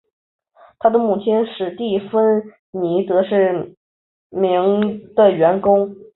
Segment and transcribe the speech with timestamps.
[0.79, 3.75] 他的母亲史蒂芬妮则是
[4.31, 5.95] 名的员工。